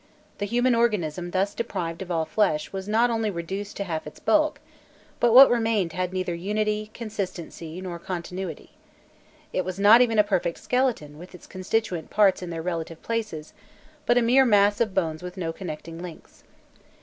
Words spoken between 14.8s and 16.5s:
of bones with no connecting links.